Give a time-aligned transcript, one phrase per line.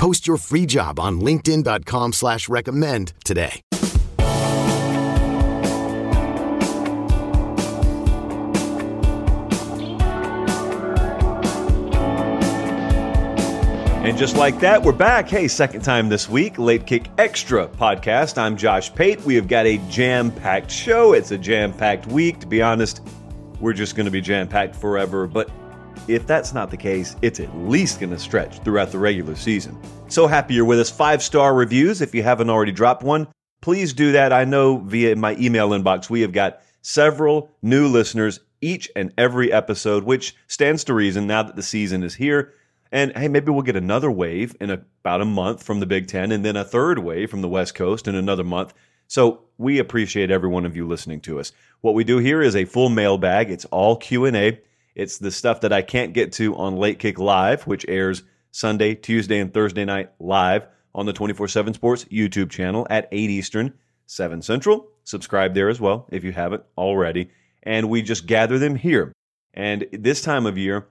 [0.00, 3.60] Post your free job on LinkedIn.com slash recommend today.
[14.02, 15.28] And just like that, we're back.
[15.28, 18.38] Hey, second time this week, Late Kick Extra podcast.
[18.38, 19.20] I'm Josh Pate.
[19.26, 21.12] We have got a jam packed show.
[21.12, 22.40] It's a jam packed week.
[22.40, 23.02] To be honest,
[23.60, 25.26] we're just going to be jam packed forever.
[25.26, 25.50] But
[26.14, 29.78] if that's not the case, it's at least going to stretch throughout the regular season.
[30.08, 30.90] So happy you're with us.
[30.90, 32.00] Five star reviews.
[32.00, 33.28] If you haven't already dropped one,
[33.60, 34.32] please do that.
[34.32, 39.52] I know via my email inbox, we have got several new listeners each and every
[39.52, 42.54] episode, which stands to reason now that the season is here.
[42.92, 46.32] And hey, maybe we'll get another wave in about a month from the Big Ten,
[46.32, 48.74] and then a third wave from the West Coast in another month.
[49.06, 51.52] So we appreciate every one of you listening to us.
[51.80, 53.50] What we do here is a full mailbag.
[53.50, 54.60] It's all Q and A.
[54.94, 58.94] It's the stuff that I can't get to on Late Kick Live, which airs Sunday,
[58.94, 63.74] Tuesday, and Thursday night live on the 24 7 Sports YouTube channel at 8 Eastern,
[64.06, 64.88] 7 Central.
[65.04, 67.30] Subscribe there as well if you haven't already.
[67.62, 69.12] And we just gather them here.
[69.54, 70.88] And this time of year,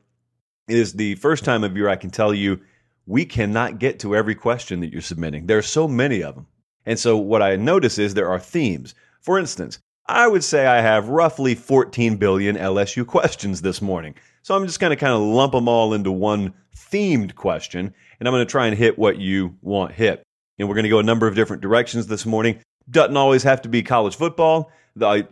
[0.70, 2.60] is the first time of year I can tell you
[3.06, 5.48] we cannot get to every question that you're submitting.
[5.48, 6.46] There are so many of them.
[6.86, 8.94] And so what I notice is there are themes.
[9.22, 9.80] For instance,
[10.10, 14.16] I would say I have roughly 14 billion LSU questions this morning.
[14.42, 18.28] So I'm just going to kind of lump them all into one themed question, and
[18.28, 20.24] I'm going to try and hit what you want hit.
[20.58, 22.60] And we're going to go a number of different directions this morning.
[22.90, 24.72] Doesn't always have to be college football.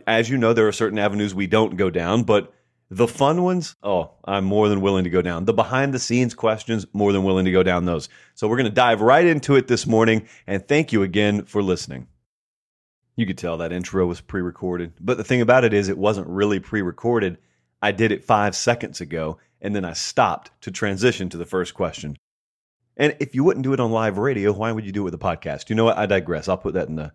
[0.06, 2.54] As you know, there are certain avenues we don't go down, but
[2.88, 5.44] the fun ones, oh, I'm more than willing to go down.
[5.44, 8.08] The behind the scenes questions, more than willing to go down those.
[8.36, 10.28] So we're going to dive right into it this morning.
[10.46, 12.06] And thank you again for listening.
[13.18, 14.92] You could tell that intro was pre recorded.
[15.00, 17.38] But the thing about it is, it wasn't really pre recorded.
[17.82, 21.74] I did it five seconds ago, and then I stopped to transition to the first
[21.74, 22.16] question.
[22.96, 25.14] And if you wouldn't do it on live radio, why would you do it with
[25.14, 25.68] a podcast?
[25.68, 25.98] You know what?
[25.98, 26.48] I digress.
[26.48, 27.12] I'll put that in the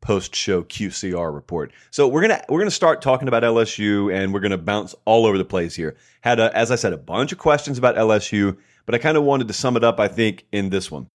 [0.00, 1.70] post show QCR report.
[1.92, 5.38] So we're gonna we're gonna start talking about LSU and we're gonna bounce all over
[5.38, 5.96] the place here.
[6.22, 9.22] Had a, as I said a bunch of questions about LSU, but I kind of
[9.22, 10.00] wanted to sum it up.
[10.00, 11.06] I think in this one.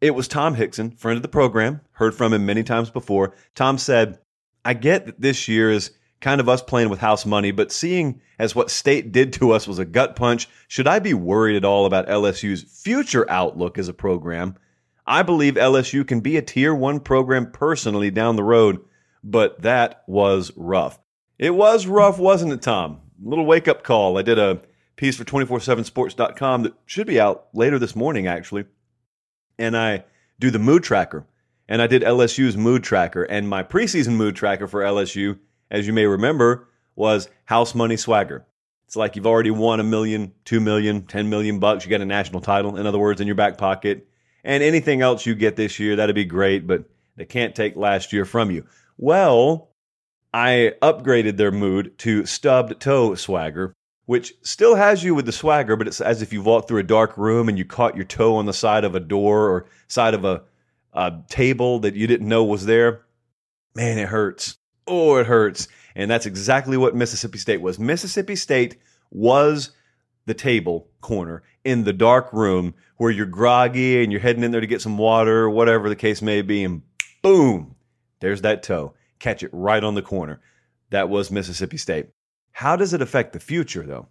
[0.00, 3.34] It was Tom Hickson, friend of the program, heard from him many times before.
[3.54, 4.18] Tom said,
[4.64, 5.90] "I get that this year is."
[6.20, 9.68] kind of us playing with house money, but seeing as what state did to us
[9.68, 13.88] was a gut punch, should I be worried at all about LSU's future outlook as
[13.88, 14.56] a program?
[15.06, 18.80] I believe LSU can be a tier one program personally down the road,
[19.22, 20.98] but that was rough.
[21.38, 23.00] It was rough, wasn't it, Tom?
[23.24, 24.18] A little wake up call.
[24.18, 24.62] I did a
[24.96, 28.64] piece for 247sports.com that should be out later this morning, actually.
[29.58, 30.04] And I
[30.38, 31.26] do the mood tracker.
[31.68, 33.24] And I did LSU's mood tracker.
[33.24, 35.38] And my preseason mood tracker for LSU,
[35.70, 38.46] as you may remember, was house money swagger.
[38.86, 41.84] It's like you've already won a million, two million, ten million bucks.
[41.84, 44.06] You got a national title, in other words, in your back pocket
[44.46, 46.84] and anything else you get this year, that'd be great, but
[47.16, 48.64] they can't take last year from you.
[48.96, 49.70] Well,
[50.32, 53.74] I upgraded their mood to stubbed toe swagger,
[54.06, 56.84] which still has you with the swagger, but it's as if you walked through a
[56.84, 60.14] dark room and you caught your toe on the side of a door or side
[60.14, 60.42] of a,
[60.92, 63.02] a table that you didn't know was there.
[63.74, 64.58] Man, it hurts.
[64.86, 65.68] Oh, it hurts.
[65.94, 67.78] And that's exactly what Mississippi State was.
[67.78, 68.78] Mississippi State
[69.10, 69.72] was
[70.26, 74.60] the table corner in the dark room where you're groggy and you're heading in there
[74.60, 76.82] to get some water or whatever the case may be, and
[77.22, 77.74] boom,
[78.20, 78.94] there's that toe.
[79.18, 80.40] Catch it right on the corner.
[80.90, 82.06] That was Mississippi State.
[82.56, 84.08] How does it affect the future, though?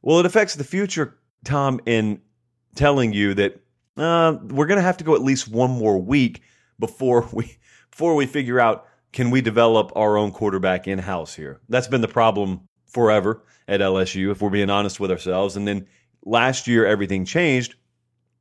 [0.00, 2.20] Well, it affects the future, Tom, in
[2.76, 3.60] telling you that
[3.96, 6.40] uh, we're going to have to go at least one more week
[6.78, 7.58] before we
[7.90, 11.60] before we figure out can we develop our own quarterback in house here.
[11.68, 15.56] That's been the problem forever at LSU, if we're being honest with ourselves.
[15.56, 15.88] And then
[16.24, 17.74] last year, everything changed.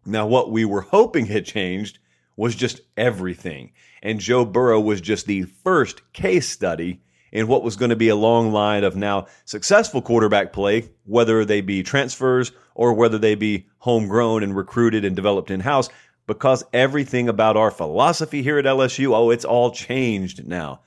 [0.06, 1.98] Now, what we were hoping had changed
[2.38, 3.72] was just everything.
[4.04, 8.10] And Joe Burrow was just the first case study in what was going to be
[8.10, 13.36] a long line of now successful quarterback play, whether they be transfers or whether they
[13.36, 15.90] be homegrown and recruited and developed in house,
[16.28, 20.82] because everything about our philosophy here at LSU, oh, it's all changed now.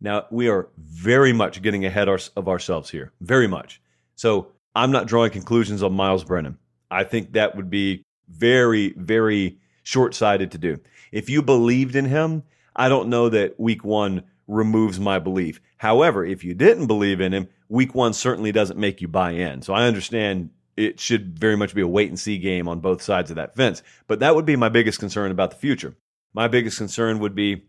[0.00, 3.80] Now, we are very much getting ahead of ourselves here, very much.
[4.14, 6.58] So I'm not drawing conclusions on Miles Brennan.
[6.90, 10.78] I think that would be very, very short sighted to do.
[11.12, 12.42] If you believed in him,
[12.74, 15.60] I don't know that week one removes my belief.
[15.78, 19.62] However, if you didn't believe in him, week one certainly doesn't make you buy in.
[19.62, 23.02] So I understand it should very much be a wait and see game on both
[23.02, 23.82] sides of that fence.
[24.06, 25.96] But that would be my biggest concern about the future.
[26.34, 27.64] My biggest concern would be,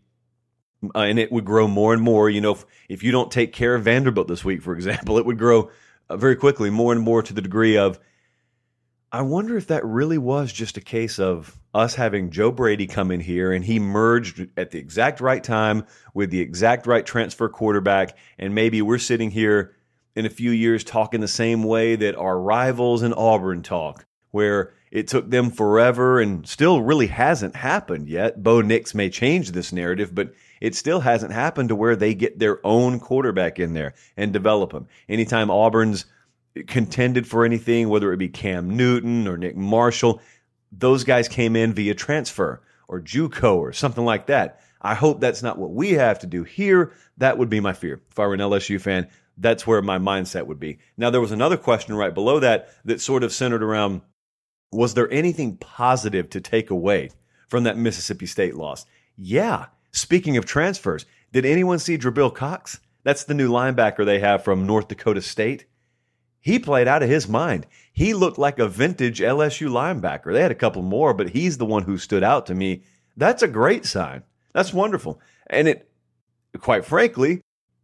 [0.94, 2.28] uh, and it would grow more and more.
[2.28, 5.24] You know, if, if, you don't take care of Vanderbilt this week, for example, it
[5.24, 5.70] would grow
[6.08, 7.98] uh, very quickly, more and more to the degree of,
[9.10, 13.10] I wonder if that really was just a case of us having Joe Brady come
[13.10, 17.48] in here and he merged at the exact right time with the exact right transfer
[17.48, 18.18] quarterback.
[18.38, 19.74] And maybe we're sitting here
[20.14, 24.74] in a few years talking the same way that our rivals in Auburn talk, where
[24.90, 28.42] it took them forever and still really hasn't happened yet.
[28.42, 32.38] Bo Nix may change this narrative, but it still hasn't happened to where they get
[32.38, 34.86] their own quarterback in there and develop them.
[35.08, 36.04] Anytime Auburn's
[36.66, 40.20] contended for anything, whether it be Cam Newton or Nick Marshall,
[40.72, 44.60] those guys came in via transfer or JUCO or something like that.
[44.80, 46.92] I hope that's not what we have to do here.
[47.16, 48.00] That would be my fear.
[48.10, 50.78] If I were an LSU fan, that's where my mindset would be.
[50.96, 54.02] Now, there was another question right below that that sort of centered around
[54.70, 57.10] was there anything positive to take away
[57.48, 58.84] from that Mississippi State loss?
[59.16, 59.66] Yeah.
[59.92, 62.78] Speaking of transfers, did anyone see Jabril Cox?
[63.02, 65.64] That's the new linebacker they have from North Dakota State.
[66.48, 67.66] He played out of his mind.
[67.92, 70.32] He looked like a vintage LSU linebacker.
[70.32, 72.84] They had a couple more, but he's the one who stood out to me.
[73.18, 74.22] That's a great sign.
[74.54, 75.20] That's wonderful.
[75.48, 75.90] And it,
[76.58, 77.42] quite frankly,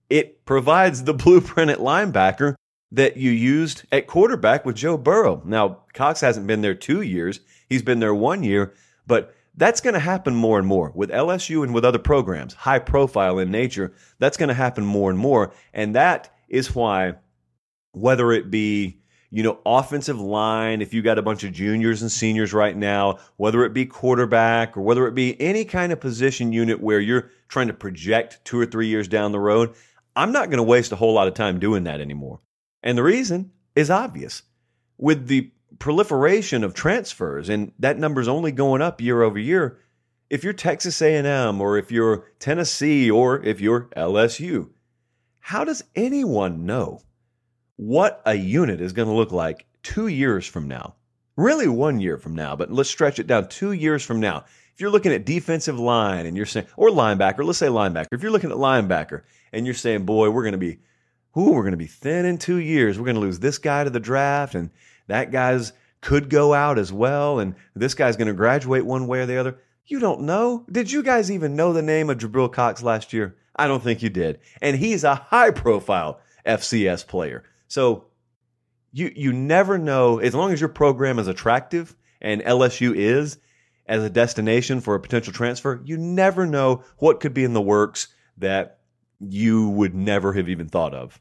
[0.08, 2.55] it provides the blueprint at linebacker
[2.90, 5.43] that you used at quarterback with Joe Burrow.
[5.44, 8.72] Now, Cox hasn't been there two years, he's been there one year,
[9.06, 12.78] but that's going to happen more and more with LSU and with other programs, high
[12.78, 13.93] profile in nature.
[14.20, 15.52] That's going to happen more and more.
[15.75, 17.17] And that is why,
[17.96, 19.00] whether it be
[19.35, 23.19] you know, offensive line, if you got a bunch of juniors and seniors right now,
[23.37, 27.32] whether it be quarterback or whether it be any kind of position unit where you're
[27.49, 29.75] trying to project two or three years down the road,
[30.14, 32.43] I'm not going to waste a whole lot of time doing that anymore.
[32.81, 34.44] And the reason is obvious.
[34.99, 35.50] With the
[35.81, 39.81] proliferation of transfers and that number's only going up year over year,
[40.31, 44.70] if you're Texas A&M or if you're Tennessee or if you're LSU,
[45.41, 47.00] how does anyone know
[47.76, 50.94] what a unit is going to look like 2 years from now?
[51.37, 54.44] Really 1 year from now, but let's stretch it down 2 years from now.
[54.75, 58.06] If you're looking at defensive line and you're saying or linebacker, let's say linebacker.
[58.12, 59.23] If you're looking at linebacker
[59.53, 60.81] and you're saying, "Boy, we're going to be
[61.37, 62.99] ooh, we're going to be thin in two years.
[62.99, 64.70] We're going to lose this guy to the draft, and
[65.06, 69.20] that guy's could go out as well, and this guy's going to graduate one way
[69.20, 69.59] or the other.
[69.87, 70.67] You don't know.
[70.70, 73.37] Did you guys even know the name of Jabril Cox last year?
[73.56, 74.41] I don't think you did.
[74.61, 77.44] And he's a high profile FCS player.
[77.69, 78.06] So
[78.93, 83.38] you you never know as long as your program is attractive and LSU is
[83.87, 87.61] as a destination for a potential transfer, you never know what could be in the
[87.61, 88.08] works
[88.38, 88.78] that
[89.20, 91.20] you would never have even thought of.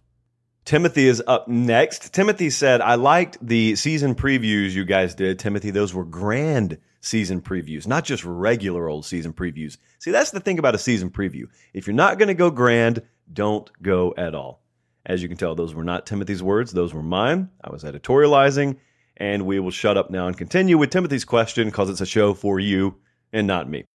[0.66, 2.14] Timothy is up next.
[2.14, 5.38] Timothy said, I liked the season previews you guys did.
[5.38, 9.78] Timothy, those were grand season previews, not just regular old season previews.
[10.00, 11.48] See, that's the thing about a season preview.
[11.74, 13.02] If you're not going to go grand,
[13.32, 14.63] don't go at all.
[15.06, 17.50] As you can tell, those were not Timothy's words, those were mine.
[17.64, 18.78] I was editorializing,
[19.18, 22.34] and we will shut up now and continue with Timothy's question because it's a show
[22.34, 22.96] for you
[23.34, 23.86] and not me.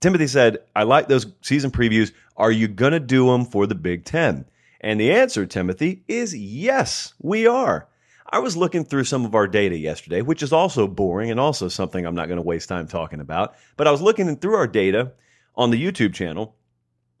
[0.00, 2.12] Timothy said, I like those season previews.
[2.36, 4.46] Are you going to do them for the Big Ten?
[4.80, 7.88] And the answer, Timothy, is yes, we are.
[8.30, 11.68] I was looking through some of our data yesterday, which is also boring and also
[11.68, 13.54] something I'm not going to waste time talking about.
[13.76, 15.12] But I was looking through our data
[15.56, 16.54] on the YouTube channel.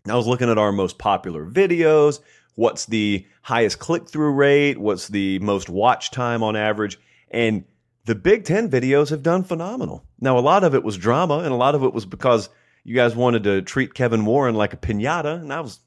[0.06, 2.20] I was looking at our most popular videos,
[2.58, 6.98] what's the highest click through rate, what's the most watch time on average.
[7.30, 7.64] And
[8.04, 10.04] the Big Ten videos have done phenomenal.
[10.18, 12.48] Now, a lot of it was drama, and a lot of it was because
[12.82, 15.78] you guys wanted to treat Kevin Warren like a pinata, and I was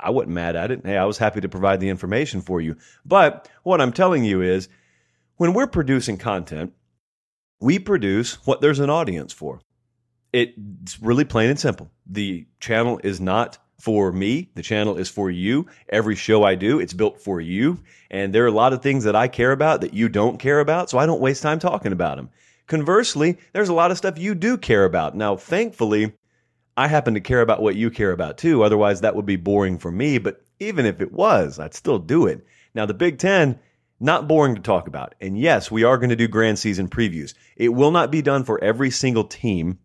[0.00, 0.80] I wasn't mad at it.
[0.84, 2.76] Hey, I was happy to provide the information for you.
[3.04, 4.68] But what I'm telling you is
[5.36, 6.72] when we're producing content,
[7.60, 9.60] we produce what there's an audience for.
[10.32, 11.92] It's really plain and simple.
[12.06, 14.50] The channel is not for me.
[14.54, 15.66] The channel is for you.
[15.88, 17.80] Every show I do, it's built for you.
[18.10, 20.60] And there are a lot of things that I care about that you don't care
[20.60, 22.30] about, so I don't waste time talking about them.
[22.66, 25.16] Conversely, there's a lot of stuff you do care about.
[25.16, 26.12] Now, thankfully,
[26.76, 28.62] I happen to care about what you care about too.
[28.62, 30.18] Otherwise, that would be boring for me.
[30.18, 32.46] But even if it was, I'd still do it.
[32.74, 33.58] Now, the Big Ten,
[33.98, 35.14] not boring to talk about.
[35.20, 37.34] And yes, we are going to do grand season previews.
[37.56, 39.78] It will not be done for every single team.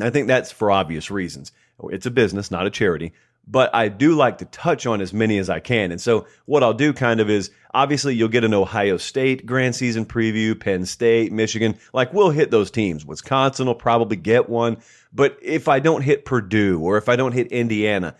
[0.00, 1.52] I think that's for obvious reasons.
[1.88, 3.12] It's a business, not a charity.
[3.46, 5.90] But I do like to touch on as many as I can.
[5.90, 9.74] And so what I'll do kind of is obviously you'll get an Ohio State grand
[9.74, 11.76] season preview, Penn State, Michigan.
[11.92, 13.04] Like we'll hit those teams.
[13.04, 14.76] Wisconsin will probably get one.
[15.12, 18.14] But if I don't hit Purdue or if I don't hit Indiana,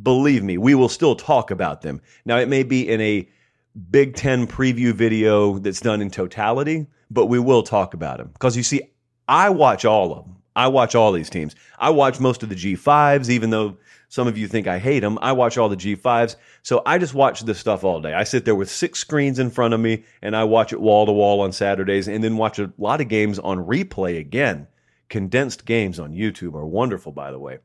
[0.00, 2.00] believe me, we will still talk about them.
[2.24, 3.28] Now, it may be in a
[3.90, 8.28] Big Ten preview video that's done in totality, but we will talk about them.
[8.32, 8.82] Because you see,
[9.28, 10.35] I watch all of them.
[10.56, 11.54] I watch all these teams.
[11.78, 13.76] I watch most of the G5s, even though
[14.08, 15.18] some of you think I hate them.
[15.20, 16.36] I watch all the G5s.
[16.62, 18.14] So I just watch this stuff all day.
[18.14, 21.04] I sit there with six screens in front of me and I watch it wall
[21.04, 24.66] to wall on Saturdays and then watch a lot of games on replay again.
[25.10, 27.58] Condensed games on YouTube are wonderful, by the way.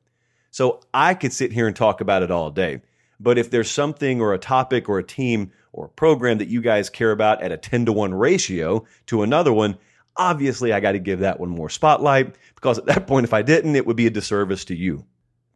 [0.51, 2.81] So I could sit here and talk about it all day.
[3.21, 6.59] But if there's something or a topic or a team or a program that you
[6.59, 9.77] guys care about at a 10 to 1 ratio to another one,
[10.15, 13.41] obviously I got to give that one more spotlight because at that point, if I
[13.41, 15.05] didn't, it would be a disservice to you.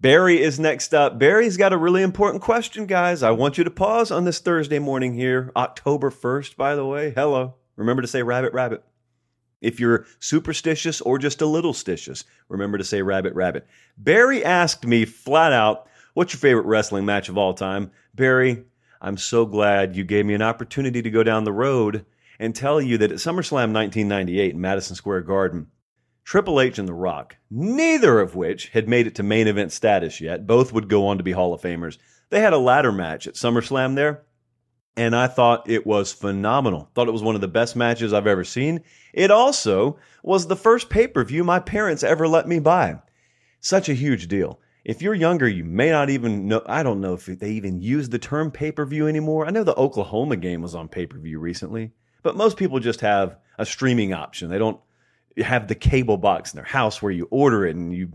[0.02, 1.18] Barry is next up.
[1.18, 3.24] Barry's got a really important question, guys.
[3.24, 7.12] I want you to pause on this Thursday morning here, October 1st, by the way.
[7.12, 7.56] Hello.
[7.76, 8.84] Remember to say rabbit, rabbit.
[9.62, 13.66] If you're superstitious or just a little stitious, remember to say rabbit, rabbit.
[13.98, 17.92] Barry asked me flat out, What's your favorite wrestling match of all time?
[18.14, 18.64] Barry,
[19.02, 22.06] I'm so glad you gave me an opportunity to go down the road
[22.40, 25.68] and tell you that at SummerSlam 1998 in Madison Square Garden,
[26.24, 30.20] Triple H and The Rock, neither of which had made it to main event status
[30.20, 31.98] yet, both would go on to be Hall of Famers.
[32.30, 34.24] They had a ladder match at SummerSlam there,
[34.98, 36.90] and I thought it was phenomenal.
[36.96, 38.82] Thought it was one of the best matches I've ever seen.
[39.14, 43.00] It also was the first pay per view my parents ever let me buy.
[43.60, 44.60] Such a huge deal.
[44.84, 46.62] If you're younger, you may not even know.
[46.66, 49.46] I don't know if they even use the term pay per view anymore.
[49.46, 51.92] I know the Oklahoma game was on pay per view recently,
[52.26, 54.50] but most people just have a streaming option.
[54.50, 54.80] They don't
[55.38, 58.14] have the cable box in their house where you order it and you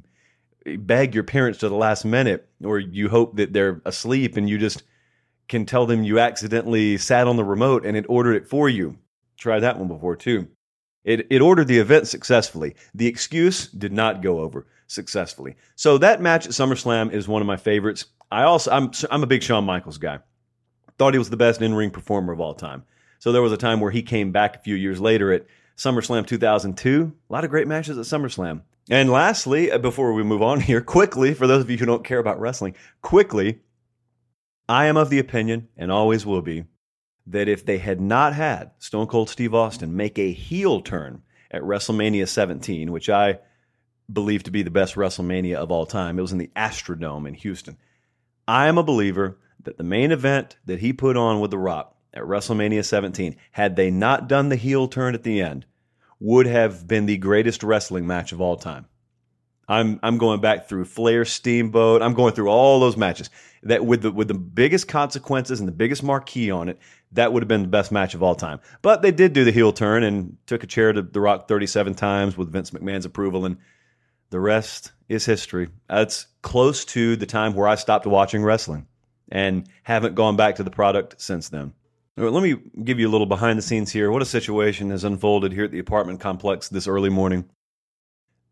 [0.78, 4.58] beg your parents to the last minute, or you hope that they're asleep and you
[4.58, 4.82] just
[5.48, 8.98] can tell them you accidentally sat on the remote and it ordered it for you.
[9.36, 10.48] Tried that one before too.
[11.04, 12.74] It, it ordered the event successfully.
[12.92, 15.54] The excuse did not go over successfully.
[15.76, 18.06] So that match at SummerSlam is one of my favorites.
[18.32, 20.18] I also I'm I'm a big Shawn Michaels guy.
[20.98, 22.82] Thought he was the best in-ring performer of all time.
[23.20, 25.46] So there was a time where he came back a few years later at
[25.76, 27.12] SummerSlam 2002.
[27.28, 28.62] A lot of great matches at SummerSlam.
[28.88, 32.02] And lastly, uh, before we move on here, quickly, for those of you who don't
[32.02, 33.60] care about wrestling, quickly,
[34.70, 36.64] I am of the opinion, and always will be,
[37.26, 41.62] that if they had not had Stone Cold Steve Austin make a heel turn at
[41.62, 43.40] WrestleMania 17, which I
[44.10, 47.34] believe to be the best WrestleMania of all time, it was in the Astrodome in
[47.34, 47.76] Houston.
[48.48, 51.94] I am a believer that the main event that he put on with The Rock
[52.12, 55.66] at WrestleMania 17, had they not done the heel turn at the end,
[56.18, 58.86] would have been the greatest wrestling match of all time.
[59.70, 62.02] I'm I'm going back through Flair Steamboat.
[62.02, 63.30] I'm going through all those matches
[63.62, 66.78] that with the with the biggest consequences and the biggest marquee on it.
[67.12, 68.60] That would have been the best match of all time.
[68.82, 71.94] But they did do the heel turn and took a chair to The Rock 37
[71.94, 73.58] times with Vince McMahon's approval, and
[74.30, 75.68] the rest is history.
[75.88, 78.86] That's close to the time where I stopped watching wrestling
[79.30, 81.72] and haven't gone back to the product since then.
[82.16, 84.10] Let me give you a little behind the scenes here.
[84.10, 87.48] What a situation has unfolded here at the apartment complex this early morning.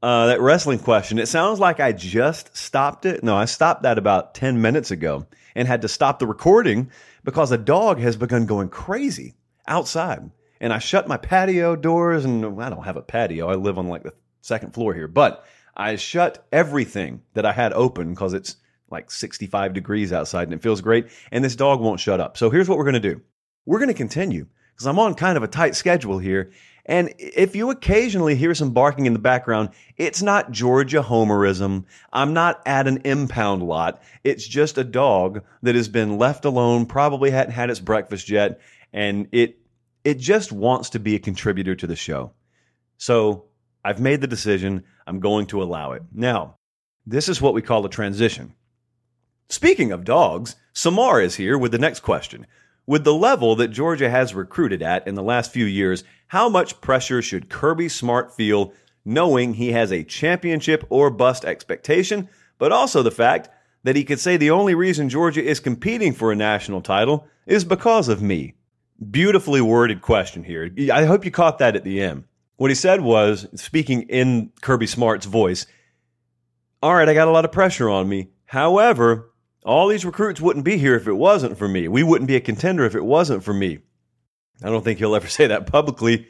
[0.00, 3.24] Uh, that wrestling question, it sounds like I just stopped it.
[3.24, 6.90] No, I stopped that about 10 minutes ago and had to stop the recording
[7.24, 9.34] because a dog has begun going crazy
[9.66, 10.30] outside.
[10.60, 13.48] And I shut my patio doors, and I don't have a patio.
[13.48, 15.44] I live on like the second floor here, but
[15.76, 18.56] I shut everything that I had open because it's
[18.90, 21.08] like 65 degrees outside and it feels great.
[21.30, 22.36] And this dog won't shut up.
[22.36, 23.20] So here's what we're going to do
[23.68, 26.52] we're going to continue because I'm on kind of a tight schedule here.
[26.86, 31.84] And if you occasionally hear some barking in the background, it's not Georgia homerism.
[32.10, 34.02] I'm not at an impound lot.
[34.24, 38.58] It's just a dog that has been left alone, probably hadn't had its breakfast yet,
[38.94, 39.58] and it
[40.02, 42.32] it just wants to be a contributor to the show.
[42.96, 43.44] So
[43.84, 44.84] I've made the decision.
[45.06, 46.04] I'm going to allow it.
[46.10, 46.56] Now,
[47.06, 48.54] this is what we call a transition.
[49.50, 52.46] Speaking of dogs, Samar is here with the next question.
[52.88, 56.80] With the level that Georgia has recruited at in the last few years, how much
[56.80, 58.72] pressure should Kirby Smart feel
[59.04, 63.50] knowing he has a championship or bust expectation, but also the fact
[63.82, 67.62] that he could say the only reason Georgia is competing for a national title is
[67.62, 68.54] because of me?
[69.10, 70.70] Beautifully worded question here.
[70.90, 72.24] I hope you caught that at the end.
[72.56, 75.66] What he said was, speaking in Kirby Smart's voice,
[76.82, 78.30] All right, I got a lot of pressure on me.
[78.46, 79.30] However,
[79.68, 81.88] all these recruits wouldn't be here if it wasn't for me.
[81.88, 83.80] We wouldn't be a contender if it wasn't for me.
[84.64, 86.26] I don't think he'll ever say that publicly.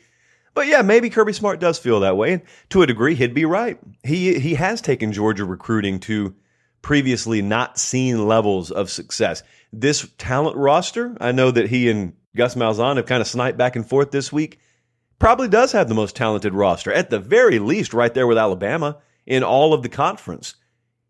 [0.54, 2.33] But yeah, maybe Kirby Smart does feel that way.
[2.33, 3.78] And to a degree, he'd be right.
[4.02, 6.35] He he has taken Georgia recruiting to
[6.83, 9.45] previously not seen levels of success.
[9.73, 13.76] This talent roster, I know that he and Gus Malzahn have kind of sniped back
[13.76, 14.59] and forth this week,
[15.21, 18.99] probably does have the most talented roster, at the very least, right there with Alabama
[19.26, 20.57] in all of the conference.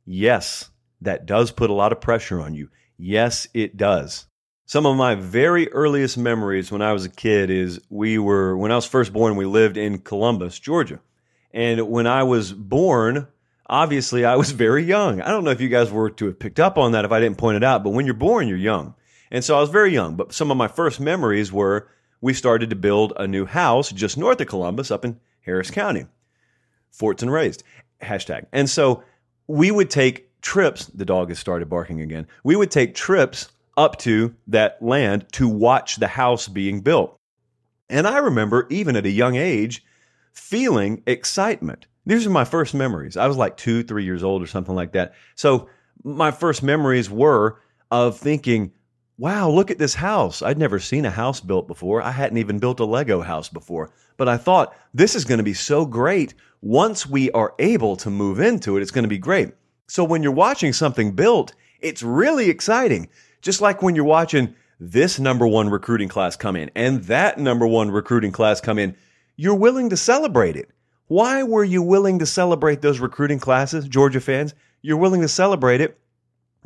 [0.05, 2.69] Yes, that does put a lot of pressure on you.
[2.97, 4.27] Yes, it does.
[4.67, 8.71] Some of my very earliest memories when I was a kid is we were, when
[8.71, 11.01] I was first born, we lived in Columbus, Georgia.
[11.53, 13.29] And when I was born,
[13.67, 15.23] obviously I was very young.
[15.23, 17.21] I don't know if you guys were to have picked up on that if I
[17.21, 18.95] didn't point it out, but when you're born, you're young.
[19.31, 20.17] And so I was very young.
[20.17, 21.89] But some of my first memories were
[22.21, 26.07] we started to build a new house just north of Columbus up in Harris County.
[26.93, 27.63] Fortson raised.
[28.03, 28.47] Hashtag.
[28.53, 29.03] And so
[29.47, 30.87] we would take trips.
[30.87, 32.27] The dog has started barking again.
[32.45, 37.17] We would take trips up to that land to watch the house being built.
[37.89, 39.85] And I remember, even at a young age,
[40.33, 41.87] feeling excitement.
[42.07, 43.17] These are my first memories.
[43.17, 45.15] I was like two, three years old or something like that.
[45.35, 45.69] So
[46.03, 48.73] my first memories were of thinking,
[49.19, 50.43] wow, look at this house.
[50.43, 52.03] I'd never seen a house built before.
[52.03, 53.91] I hadn't even built a Lego house before.
[54.17, 56.35] But I thought, this is going to be so great.
[56.63, 59.53] Once we are able to move into it, it's going to be great.
[59.89, 63.09] So when you're watching something built, it's really exciting.
[63.41, 67.67] Just like when you're watching this number one recruiting class come in and that number
[67.67, 68.95] one recruiting class come in,
[69.37, 70.71] you're willing to celebrate it.
[71.07, 74.55] Why were you willing to celebrate those recruiting classes, Georgia fans?
[74.83, 75.99] You're willing to celebrate it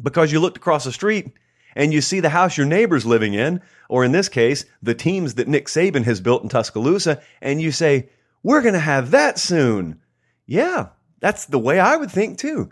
[0.03, 1.33] because you looked across the street
[1.77, 5.35] and you see the house your neighbor's living in, or in this case, the teams
[5.35, 8.09] that Nick Saban has built in Tuscaloosa, and you say,
[8.43, 10.01] We're going to have that soon.
[10.45, 10.89] Yeah,
[11.21, 12.71] that's the way I would think too.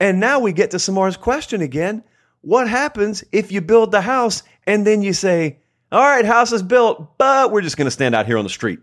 [0.00, 2.04] And now we get to Samar's question again.
[2.40, 5.58] What happens if you build the house and then you say,
[5.90, 8.50] All right, house is built, but we're just going to stand out here on the
[8.50, 8.78] street?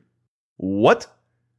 [0.57, 1.07] What?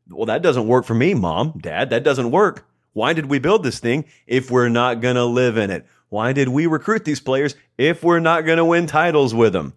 [0.09, 1.91] Well, that doesn't work for me, mom, dad.
[1.91, 2.69] That doesn't work.
[2.93, 5.87] Why did we build this thing if we're not going to live in it?
[6.09, 9.75] Why did we recruit these players if we're not going to win titles with them?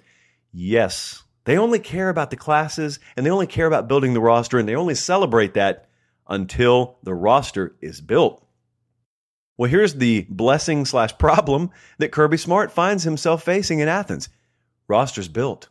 [0.52, 4.60] Yes, they only care about the classes and they only care about building the roster
[4.60, 5.90] and they only celebrate that
[6.28, 8.46] until the roster is built.
[9.60, 14.30] Well, here's the blessing slash problem that Kirby Smart finds himself facing in Athens.
[14.88, 15.68] Roster's built.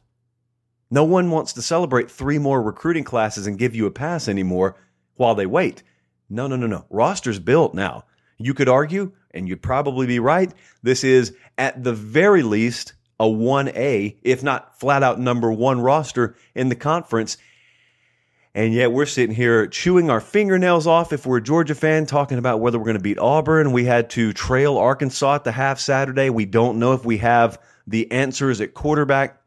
[0.91, 4.77] No one wants to celebrate three more recruiting classes and give you a pass anymore
[5.15, 5.83] while they wait.
[6.29, 6.85] No, no, no, no.
[6.91, 8.05] Roster's built now.
[8.37, 13.25] You could argue, and you'd probably be right, this is at the very least a
[13.25, 17.39] 1A, if not flat out number one roster in the conference.
[18.55, 22.39] And yet we're sitting here chewing our fingernails off if we're a Georgia fan, talking
[22.39, 23.73] about whether we're going to beat Auburn.
[23.73, 26.31] We had to trail Arkansas at the half Saturday.
[26.31, 29.41] We don't know if we have the answers at quarterback.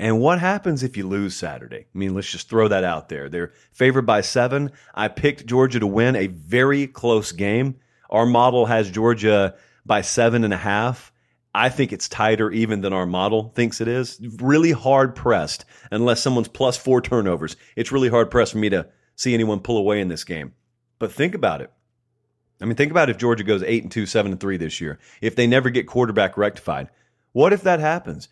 [0.00, 1.86] And what happens if you lose Saturday?
[1.92, 3.28] I mean, let's just throw that out there.
[3.28, 4.70] They're favored by seven.
[4.94, 7.80] I picked Georgia to win a very close game.
[8.08, 11.12] Our model has Georgia by seven and a half.
[11.54, 14.20] I think it's tighter even than our model thinks it is.
[14.38, 17.56] Really hard pressed, unless someone's plus four turnovers.
[17.74, 20.52] It's really hard pressed for me to see anyone pull away in this game.
[20.98, 21.72] But think about it.
[22.60, 24.98] I mean, think about if Georgia goes eight and two, seven and three this year.
[25.20, 26.88] If they never get quarterback rectified,
[27.32, 28.28] what if that happens?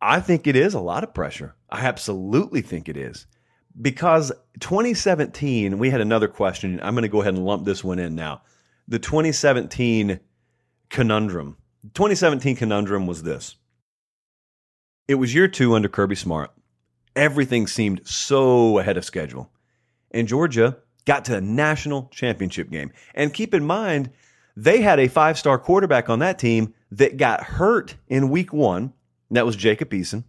[0.00, 1.54] I think it is a lot of pressure.
[1.70, 3.26] I absolutely think it is.
[3.80, 6.80] Because 2017, we had another question.
[6.82, 8.42] I'm going to go ahead and lump this one in now.
[8.88, 10.20] The 2017
[10.90, 11.56] conundrum.
[11.82, 13.56] 2017 conundrum was this.
[15.08, 16.52] It was year two under Kirby Smart.
[17.16, 19.50] Everything seemed so ahead of schedule.
[20.12, 22.92] And Georgia got to a national championship game.
[23.14, 24.10] And keep in mind,
[24.56, 28.92] they had a five star quarterback on that team that got hurt in week one
[29.30, 30.24] that was Jacob Eason.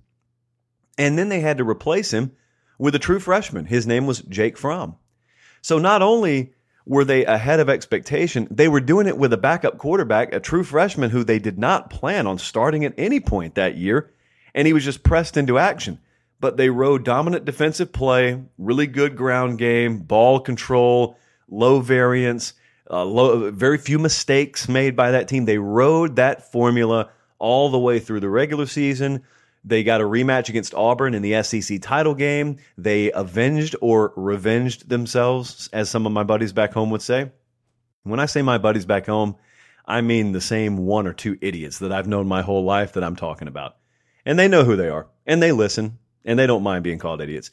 [0.97, 2.31] And then they had to replace him
[2.79, 3.65] with a true freshman.
[3.65, 4.95] His name was Jake Fromm.
[5.61, 6.53] So not only
[6.85, 10.63] were they ahead of expectation, they were doing it with a backup quarterback, a true
[10.63, 14.11] freshman who they did not plan on starting at any point that year.
[14.53, 15.99] And he was just pressed into action.
[16.39, 21.17] But they rode dominant defensive play, really good ground game, ball control,
[21.47, 22.53] low variance,
[22.89, 25.45] uh, low, very few mistakes made by that team.
[25.45, 29.23] They rode that formula all the way through the regular season.
[29.65, 32.57] They got a rematch against Auburn in the SEC title game.
[32.77, 37.31] They avenged or revenged themselves, as some of my buddies back home would say.
[38.03, 39.37] When I say my buddies back home,
[39.85, 43.03] I mean the same one or two idiots that I've known my whole life that
[43.03, 43.77] I'm talking about.
[44.25, 47.21] And they know who they are, and they listen, and they don't mind being called
[47.21, 47.51] idiots.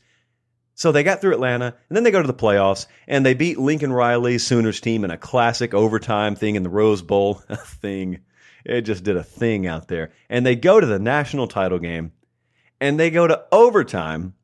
[0.74, 3.58] So they got through Atlanta, and then they go to the playoffs, and they beat
[3.58, 7.34] Lincoln Riley Sooners team in a classic overtime thing in the Rose Bowl
[7.80, 8.20] thing.
[8.64, 10.12] It just did a thing out there.
[10.28, 12.12] And they go to the national title game
[12.80, 14.34] and they go to overtime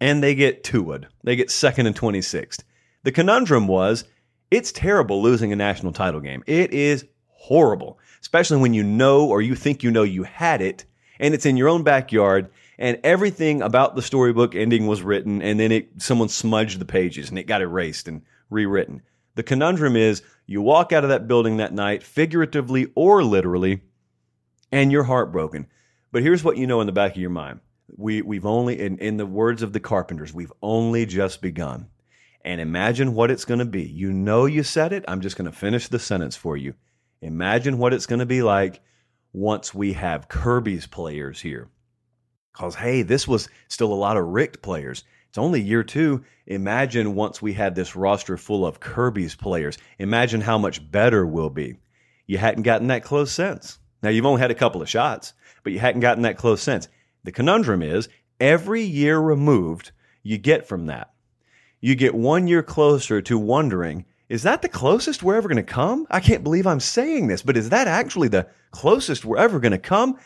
[0.00, 1.06] and they get Tua'd.
[1.22, 2.62] They get second and 26th.
[3.02, 4.04] The conundrum was
[4.50, 6.42] it's terrible losing a national title game.
[6.46, 10.84] It is horrible, especially when you know or you think you know you had it
[11.18, 15.60] and it's in your own backyard and everything about the storybook ending was written and
[15.60, 19.02] then it someone smudged the pages and it got erased and rewritten.
[19.34, 23.82] The conundrum is you walk out of that building that night, figuratively or literally,
[24.70, 25.66] and you're heartbroken.
[26.12, 27.60] But here's what you know in the back of your mind.
[27.96, 31.88] We, we've only, in, in the words of the carpenters, we've only just begun.
[32.44, 33.82] And imagine what it's going to be.
[33.82, 35.04] You know you said it.
[35.08, 36.74] I'm just going to finish the sentence for you.
[37.20, 38.80] Imagine what it's going to be like
[39.32, 41.68] once we have Kirby's players here.
[42.52, 45.04] Because, hey, this was still a lot of Richt players.
[45.34, 46.22] It's only year two.
[46.46, 49.76] Imagine once we had this roster full of Kirby's players.
[49.98, 51.74] Imagine how much better we'll be.
[52.28, 53.80] You hadn't gotten that close since.
[54.00, 55.32] Now, you've only had a couple of shots,
[55.64, 56.86] but you hadn't gotten that close since.
[57.24, 59.90] The conundrum is every year removed,
[60.22, 61.12] you get from that.
[61.80, 65.64] You get one year closer to wondering, is that the closest we're ever going to
[65.64, 66.06] come?
[66.12, 69.72] I can't believe I'm saying this, but is that actually the closest we're ever going
[69.72, 70.16] to come?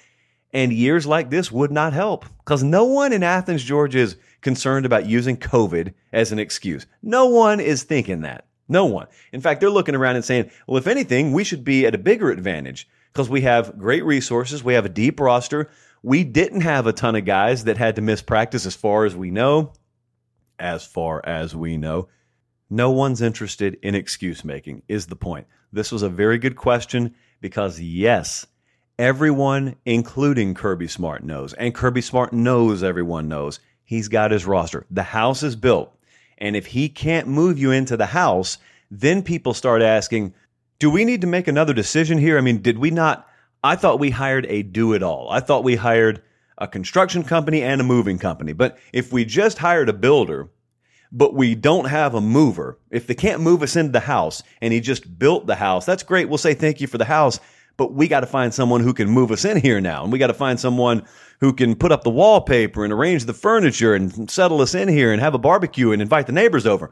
[0.52, 4.86] And years like this would not help because no one in Athens, Georgia is concerned
[4.86, 6.86] about using COVID as an excuse.
[7.02, 8.46] No one is thinking that.
[8.68, 9.06] No one.
[9.32, 11.98] In fact, they're looking around and saying, well, if anything, we should be at a
[11.98, 14.62] bigger advantage because we have great resources.
[14.62, 15.70] We have a deep roster.
[16.02, 19.16] We didn't have a ton of guys that had to miss practice as far as
[19.16, 19.72] we know.
[20.58, 22.08] As far as we know.
[22.70, 25.46] No one's interested in excuse making, is the point.
[25.72, 28.46] This was a very good question because, yes,
[28.98, 34.84] everyone, including Kirby Smart, knows, and Kirby Smart knows everyone knows, he's got his roster.
[34.90, 35.94] The house is built.
[36.38, 38.58] And if he can't move you into the house,
[38.90, 40.34] then people start asking,
[40.78, 42.38] do we need to make another decision here?
[42.38, 43.26] I mean, did we not?
[43.62, 45.28] I thought we hired a do it all.
[45.30, 46.22] I thought we hired
[46.56, 48.52] a construction company and a moving company.
[48.52, 50.48] But if we just hired a builder,
[51.10, 54.72] but we don't have a mover, if they can't move us into the house and
[54.72, 56.28] he just built the house, that's great.
[56.28, 57.40] We'll say thank you for the house,
[57.78, 60.02] but we got to find someone who can move us in here now.
[60.02, 61.06] And we got to find someone
[61.40, 65.12] who can put up the wallpaper and arrange the furniture and settle us in here
[65.12, 66.90] and have a barbecue and invite the neighbors over.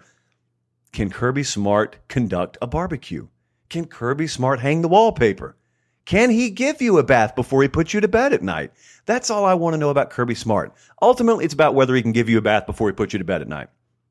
[0.92, 3.27] Can Kirby Smart conduct a barbecue?
[3.68, 5.57] Can Kirby Smart hang the wallpaper?
[6.05, 8.70] Can he give you a bath before he puts you to bed at night?
[9.07, 10.72] That's all I want to know about Kirby Smart.
[11.03, 13.25] Ultimately, it's about whether he can give you a bath before he puts you to
[13.25, 13.68] bed at night.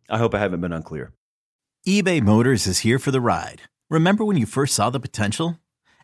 [0.09, 1.13] I hope I haven't been unclear.
[1.87, 3.61] eBay Motors is here for the ride.
[3.89, 5.57] Remember when you first saw the potential?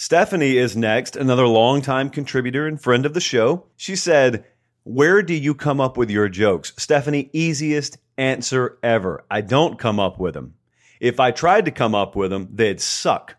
[0.00, 3.66] Stephanie is next, another longtime contributor and friend of the show.
[3.76, 4.46] She said,
[4.82, 6.72] Where do you come up with your jokes?
[6.78, 9.26] Stephanie, easiest answer ever.
[9.30, 10.54] I don't come up with them.
[11.00, 13.36] If I tried to come up with them, they'd suck.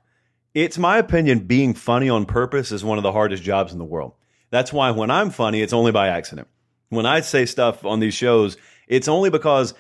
[0.54, 3.84] It's my opinion being funny on purpose is one of the hardest jobs in the
[3.84, 4.14] world.
[4.52, 6.48] That's why when I'm funny, it's only by accident.
[6.90, 8.56] When I say stuff on these shows,
[8.88, 9.74] it's only because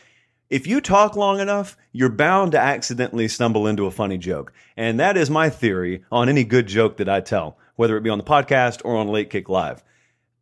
[0.52, 4.52] if you talk long enough, you're bound to accidentally stumble into a funny joke.
[4.76, 8.10] And that is my theory on any good joke that I tell, whether it be
[8.10, 9.82] on the podcast or on Late Kick Live.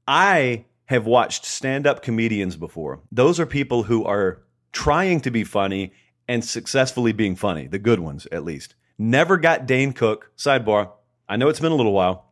[0.07, 3.01] I have watched stand up comedians before.
[3.11, 4.41] Those are people who are
[4.71, 5.93] trying to be funny
[6.27, 8.73] and successfully being funny, the good ones at least.
[8.97, 10.91] Never got Dane Cook, sidebar.
[11.27, 12.31] I know it's been a little while,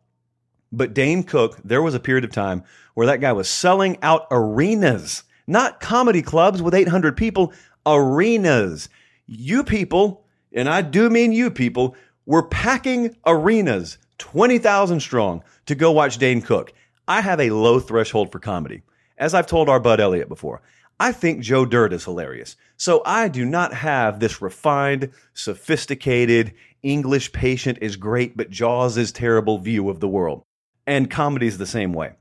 [0.71, 2.63] but Dane Cook, there was a period of time
[2.95, 7.53] where that guy was selling out arenas not comedy clubs with 800 people,
[7.85, 8.89] arenas.
[9.25, 15.91] You people, and I do mean you people, were packing arenas, 20,000 strong, to go
[15.91, 16.73] watch Dane Cook.
[17.07, 18.83] I have a low threshold for comedy.
[19.17, 20.61] as I've told our bud Elliot before,
[20.99, 22.55] I think Joe Dirt is hilarious.
[22.75, 29.11] So I do not have this refined, sophisticated, English patient is great, but Jaws is
[29.11, 30.43] terrible view of the world.
[30.85, 32.13] And comedy is the same way.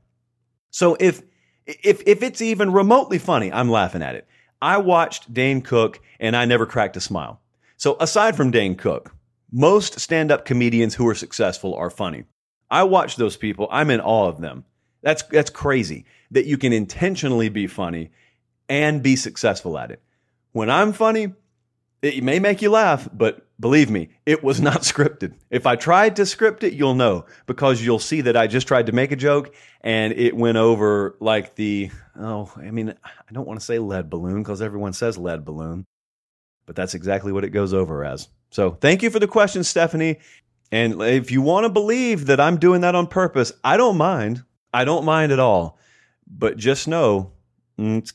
[0.71, 1.21] So if
[1.67, 4.27] if if it's even remotely funny, I'm laughing at it.
[4.61, 7.41] I watched Dane Cook and I never cracked a smile.
[7.75, 9.13] So aside from Dane Cook,
[9.51, 12.23] most stand-up comedians who are successful are funny.
[12.69, 14.65] I watch those people, I'm in awe of them.
[15.01, 18.11] That's that's crazy that you can intentionally be funny
[18.67, 20.01] and be successful at it.
[20.51, 21.33] When I'm funny,
[22.01, 25.33] it may make you laugh, but believe me, it was not scripted.
[25.49, 28.87] If I tried to script it, you'll know because you'll see that I just tried
[28.87, 33.47] to make a joke and it went over like the, oh, I mean, I don't
[33.47, 35.85] want to say lead balloon because everyone says lead balloon,
[36.65, 38.27] but that's exactly what it goes over as.
[38.51, 40.19] So thank you for the question, Stephanie.
[40.71, 44.43] And if you want to believe that I'm doing that on purpose, I don't mind.
[44.73, 45.79] I don't mind at all.
[46.29, 47.31] But just know
[47.79, 48.13] mm, it's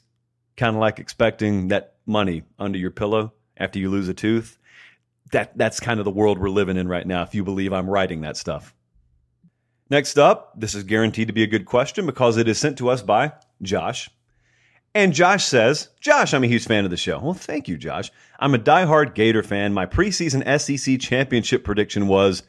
[0.57, 3.33] kind of like expecting that money under your pillow
[3.63, 4.59] after you lose a tooth.
[5.31, 7.89] That that's kind of the world we're living in right now if you believe I'm
[7.89, 8.75] writing that stuff.
[9.89, 12.89] Next up, this is guaranteed to be a good question because it is sent to
[12.89, 14.11] us by Josh.
[14.95, 17.19] And Josh says, Josh, I'm a huge fan of the show.
[17.19, 18.11] Well, thank you, Josh.
[18.39, 19.73] I'm a diehard Gator fan.
[19.73, 22.43] My preseason SEC championship prediction was,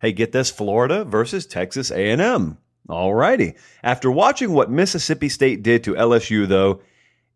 [0.00, 2.58] hey, get this, Florida versus Texas A&M.
[2.88, 3.54] All righty.
[3.82, 6.80] After watching what Mississippi State did to LSU, though,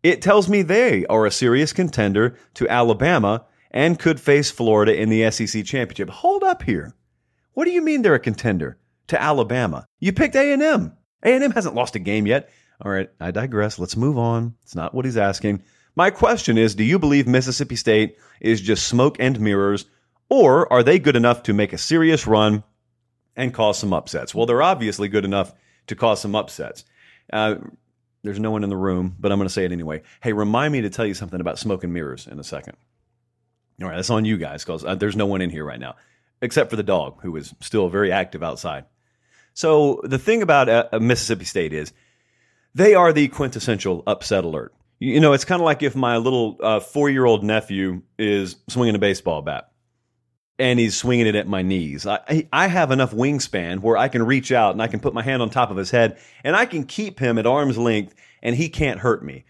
[0.05, 5.09] it tells me they are a serious contender to Alabama and could face Florida in
[5.09, 6.09] the SEC championship.
[6.09, 6.93] Hold up here.
[7.53, 9.87] What do you mean they're a contender to Alabama?
[9.99, 10.95] You picked A&M.
[11.23, 12.51] A&M hasn't lost a game yet.
[12.81, 13.79] All right, I digress.
[13.79, 14.53] Let's move on.
[14.61, 15.63] It's not what he's asking.
[15.95, 19.85] My question is, do you believe Mississippi State is just smoke and mirrors
[20.29, 22.63] or are they good enough to make a serious run
[23.35, 24.33] and cause some upsets.
[24.33, 25.53] Well, they're obviously good enough
[25.87, 26.85] to cause some upsets.
[27.31, 27.55] Uh,
[28.25, 30.01] there's no one in the room, but I'm going to say it anyway.
[30.21, 32.75] Hey, remind me to tell you something about smoke and mirrors in a second.
[33.81, 35.95] All right, that's on you guys because uh, there's no one in here right now,
[36.41, 38.85] except for the dog, who is still very active outside.
[39.53, 41.93] So the thing about uh, Mississippi State is
[42.73, 44.73] they are the quintessential upset alert.
[44.99, 48.55] You know, it's kind of like if my little uh, four year old nephew is
[48.69, 49.69] swinging a baseball bat
[50.57, 52.07] and he's swinging it at my knees.
[52.07, 55.21] I, I have enough wingspan where I can reach out and I can put my
[55.21, 58.55] hand on top of his head and I can keep him at arm's length and
[58.55, 59.45] he can't hurt me.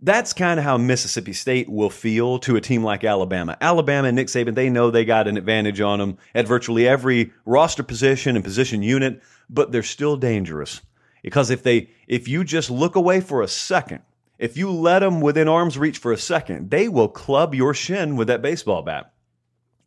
[0.00, 3.58] That's kind of how Mississippi State will feel to a team like Alabama.
[3.60, 7.32] Alabama and Nick Saban, they know they got an advantage on them at virtually every
[7.44, 10.80] roster position and position unit, but they're still dangerous.
[11.22, 14.02] Because if they if you just look away for a second,
[14.38, 18.14] if you let them within arm's reach for a second, they will club your shin
[18.14, 19.12] with that baseball bat.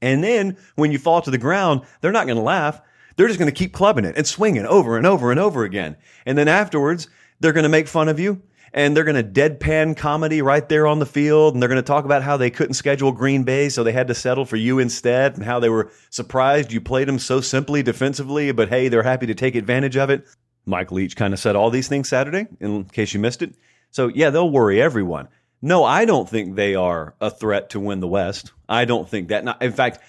[0.02, 2.82] And then when you fall to the ground, they're not going to laugh.
[3.16, 5.98] They're just going to keep clubbing it and swinging over and over and over again.
[6.26, 7.08] And then afterwards,
[7.40, 8.42] they're going to make fun of you
[8.74, 11.54] and they're going to deadpan comedy right there on the field.
[11.54, 14.08] And they're going to talk about how they couldn't schedule Green Bay, so they had
[14.08, 17.84] to settle for you instead, and how they were surprised you played them so simply
[17.84, 20.26] defensively, but hey, they're happy to take advantage of it.
[20.66, 23.56] Mike Leach kind of said all these things Saturday, in case you missed it.
[23.90, 25.28] So, yeah, they'll worry everyone.
[25.62, 28.52] No, I don't think they are a threat to win the West.
[28.68, 29.58] I don't think that.
[29.62, 30.00] In fact,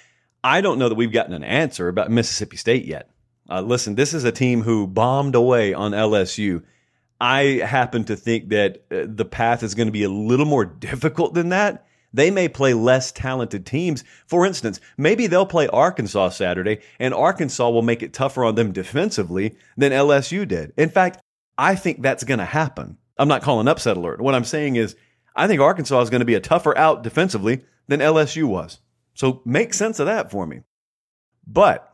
[0.43, 3.11] I don't know that we've gotten an answer about Mississippi State yet.
[3.49, 6.63] Uh, listen, this is a team who bombed away on LSU.
[7.21, 10.65] I happen to think that uh, the path is going to be a little more
[10.89, 11.87] difficult than that.
[12.15, 14.05] They may play less talented teams.
[14.27, 18.73] For instance, maybe they'll play Arkansas Saturday, and Arkansas will make it tougher on them
[18.73, 20.73] defensively than LSU did.
[20.77, 21.21] In fact,
[21.57, 22.99] I think that's going to happen.
[23.19, 24.21] I'm not calling upset alert.
[24.21, 24.97] What I'm saying is
[25.35, 28.79] I think Arkansas is going to be a tougher out defensively than LSU was.
[29.15, 30.63] So make sense of that for me.
[31.47, 31.89] But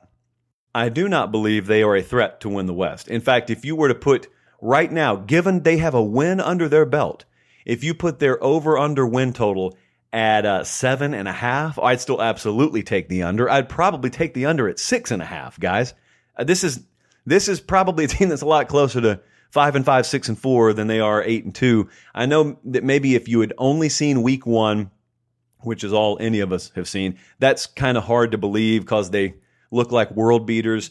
[0.74, 3.09] I do not believe they are a threat to win the West.
[3.09, 4.29] In fact, if you were to put
[4.61, 7.24] right now, given they have a win under their belt,
[7.64, 9.77] if you put their over under win total
[10.12, 13.48] at uh, seven and a half, I'd still absolutely take the under.
[13.48, 15.94] I'd probably take the under at six and a half, guys.
[16.37, 16.81] Uh, this is
[17.27, 20.38] this is probably a team that's a lot closer to five and five, six and
[20.38, 21.88] four than they are eight and two.
[22.14, 24.90] I know that maybe if you had only seen week one,
[25.61, 29.11] which is all any of us have seen, that's kind of hard to believe because
[29.11, 29.34] they
[29.70, 30.90] look like world beaters.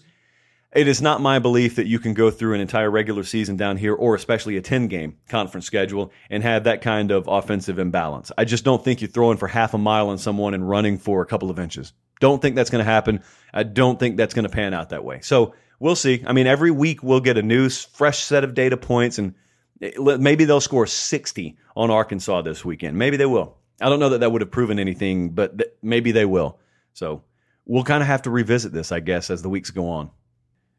[0.74, 3.78] It is not my belief that you can go through an entire regular season down
[3.78, 8.32] here, or especially a 10 game conference schedule, and have that kind of offensive imbalance.
[8.38, 11.22] I just don't think you're throwing for half a mile on someone and running for
[11.22, 11.94] a couple of inches.
[12.20, 13.24] Don't think that's going to happen.
[13.54, 15.22] I don't think that's going to pan out that way.
[15.22, 16.24] So we'll see.
[16.26, 19.36] I mean, every week we'll get a new, fresh set of data points, and
[19.82, 22.98] eh, maybe they'll score 60 on Arkansas this weekend.
[22.98, 23.58] Maybe they will.
[23.82, 26.60] I don't know that that would have proven anything, but th- maybe they will.
[26.94, 27.24] So
[27.66, 30.10] we'll kind of have to revisit this, I guess, as the weeks go on.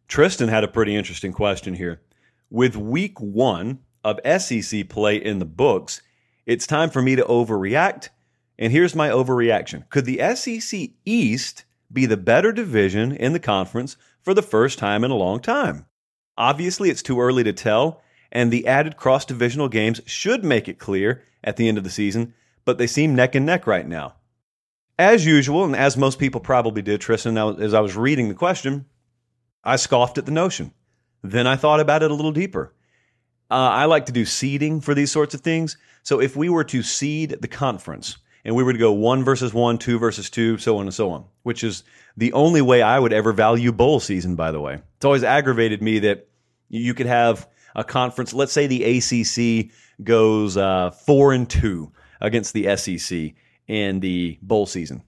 [0.08, 2.00] Tristan had a pretty interesting question here.
[2.50, 6.02] With week one of SEC play in the books,
[6.46, 8.08] it's time for me to overreact.
[8.58, 13.96] And here's my overreaction Could the SEC East be the better division in the conference
[14.28, 15.86] for the first time in a long time?
[16.36, 20.78] Obviously, it's too early to tell, and the added cross divisional games should make it
[20.78, 22.34] clear at the end of the season,
[22.66, 24.16] but they seem neck and neck right now.
[24.98, 28.84] As usual, and as most people probably did, Tristan, as I was reading the question,
[29.64, 30.74] I scoffed at the notion.
[31.22, 32.74] Then I thought about it a little deeper.
[33.50, 35.78] Uh, I like to do seeding for these sorts of things.
[36.02, 39.52] So if we were to seed the conference and we were to go one versus
[39.52, 41.84] one, two versus two, so on and so on, which is
[42.16, 44.80] the only way I would ever value bowl season, by the way.
[44.96, 46.28] It's always aggravated me that
[46.68, 49.70] you could have a conference, let's say the ACC
[50.02, 53.34] goes uh, four and two against the SEC
[53.66, 55.02] in the bowl season.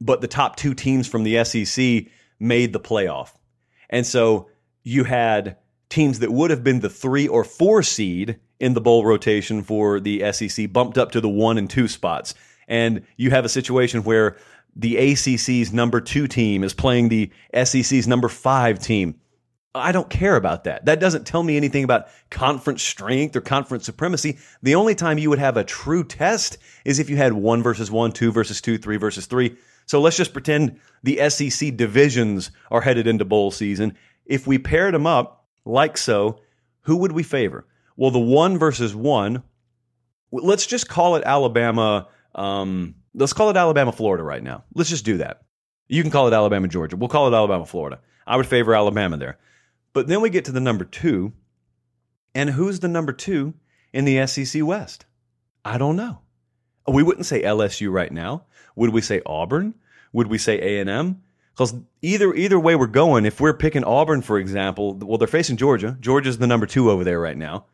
[0.00, 2.06] But the top two teams from the SEC
[2.38, 3.30] made the playoff.
[3.88, 4.48] And so
[4.82, 9.04] you had teams that would have been the three or four seed in the bowl
[9.04, 12.32] rotation for the SEC bumped up to the one and two spots.
[12.68, 14.36] And you have a situation where
[14.76, 17.32] the ACC's number two team is playing the
[17.64, 19.16] SEC's number five team.
[19.74, 20.84] I don't care about that.
[20.84, 24.38] That doesn't tell me anything about conference strength or conference supremacy.
[24.62, 27.90] The only time you would have a true test is if you had one versus
[27.90, 29.56] one, two versus two, three versus three.
[29.86, 33.98] So let's just pretend the SEC divisions are headed into bowl season.
[34.24, 36.38] If we paired them up like so,
[36.82, 37.66] who would we favor?
[37.96, 39.42] Well, the one versus one,
[40.30, 42.08] let's just call it Alabama.
[42.34, 44.64] Um, let's call it Alabama, Florida right now.
[44.74, 45.42] Let's just do that.
[45.88, 46.96] You can call it Alabama, Georgia.
[46.96, 48.00] We'll call it Alabama, Florida.
[48.26, 49.38] I would favor Alabama there.
[49.92, 51.32] But then we get to the number two.
[52.34, 53.54] And who's the number two
[53.92, 55.04] in the SEC West?
[55.64, 56.20] I don't know.
[56.88, 58.44] We wouldn't say LSU right now.
[58.74, 59.74] Would we say Auburn?
[60.12, 61.22] Would we say A&M?
[61.52, 65.58] Because either either way we're going, if we're picking Auburn, for example, well, they're facing
[65.58, 65.96] Georgia.
[66.00, 67.66] Georgia's the number two over there right now.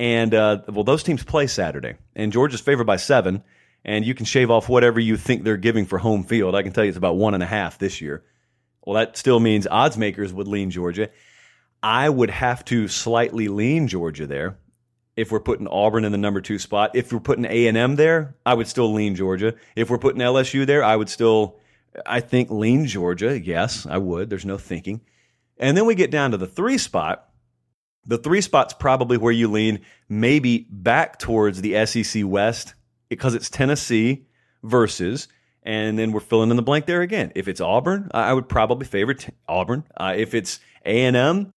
[0.00, 1.96] And, uh, well, those teams play Saturday.
[2.16, 3.44] And Georgia's favored by seven.
[3.84, 6.54] And you can shave off whatever you think they're giving for home field.
[6.54, 8.24] I can tell you it's about one and a half this year.
[8.82, 11.10] Well, that still means odds makers would lean Georgia.
[11.82, 14.56] I would have to slightly lean Georgia there
[15.16, 16.92] if we're putting Auburn in the number two spot.
[16.94, 19.54] If we're putting A and M there, I would still lean Georgia.
[19.76, 21.58] If we're putting LSU there, I would still,
[22.06, 23.38] I think, lean Georgia.
[23.38, 24.30] Yes, I would.
[24.30, 25.02] There's no thinking.
[25.58, 27.29] And then we get down to the three spot.
[28.06, 32.74] The three spot's probably where you lean, maybe back towards the SEC West
[33.08, 34.26] because it's Tennessee
[34.62, 35.28] versus,
[35.62, 37.32] and then we're filling in the blank there again.
[37.34, 39.84] If it's Auburn, I would probably favor t- Auburn.
[39.96, 41.52] Uh, if it's A and M,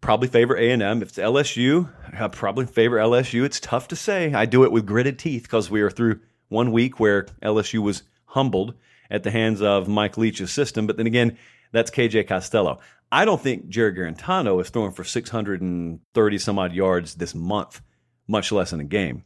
[0.00, 1.02] probably favor A&M.
[1.02, 3.44] If it's LSU, I probably favor LSU.
[3.44, 4.32] It's tough to say.
[4.32, 8.02] I do it with gritted teeth because we are through one week where LSU was
[8.26, 8.74] humbled
[9.10, 10.86] at the hands of Mike Leach's system.
[10.86, 11.36] But then again,
[11.72, 12.78] that's KJ Costello.
[13.10, 17.80] I don't think Jarrett Guarantano is throwing for 630 some odd yards this month,
[18.26, 19.24] much less in a game.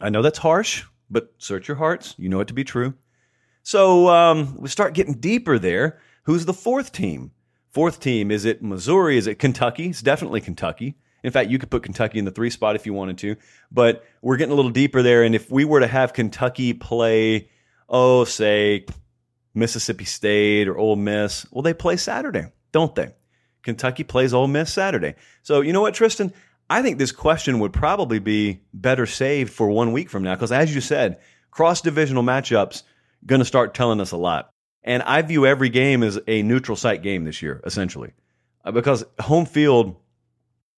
[0.00, 2.14] I know that's harsh, but search your hearts.
[2.18, 2.94] You know it to be true.
[3.62, 6.00] So um, we start getting deeper there.
[6.24, 7.32] Who's the fourth team?
[7.70, 9.18] Fourth team, is it Missouri?
[9.18, 9.88] Is it Kentucky?
[9.88, 10.96] It's definitely Kentucky.
[11.22, 13.36] In fact, you could put Kentucky in the three spot if you wanted to,
[13.70, 15.24] but we're getting a little deeper there.
[15.24, 17.50] And if we were to have Kentucky play,
[17.88, 18.86] oh, say
[19.54, 23.14] Mississippi State or Ole Miss, well, they play Saturday, don't they?
[23.62, 25.14] Kentucky plays Ole Miss Saturday.
[25.42, 26.32] So you know what, Tristan?
[26.70, 30.52] I think this question would probably be better saved for one week from now because,
[30.52, 31.18] as you said,
[31.50, 32.82] cross divisional matchups
[33.24, 34.52] going to start telling us a lot.
[34.84, 38.12] And I view every game as a neutral site game this year, essentially,
[38.64, 39.96] uh, because home field,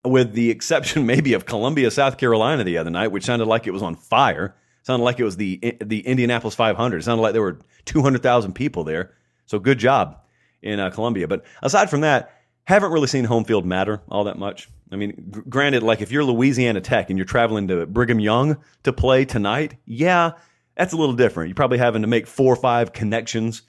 [0.05, 3.73] with the exception maybe of Columbia, South Carolina the other night, which sounded like it
[3.73, 6.99] was on fire, sounded like it was the the Indianapolis 500.
[6.99, 9.13] It sounded like there were 200,000 people there.
[9.47, 10.23] So good job
[10.63, 11.29] in uh, Columbia.
[11.29, 14.69] But aside from that, haven't really seen home field matter all that much.
[14.93, 18.59] I mean, g- granted, like if you're Louisiana Tech and you're traveling to Brigham Young
[18.85, 20.33] to play tonight, yeah,
[20.77, 21.49] that's a little different.
[21.49, 23.63] You're probably having to make four or five connections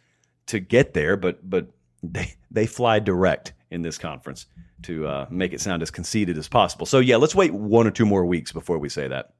[0.48, 1.68] to get there, but but
[2.04, 4.48] they they fly direct in this conference
[4.84, 6.86] to uh, make it sound as conceited as possible.
[6.86, 9.34] So yeah, let's wait one or two more weeks before we say that.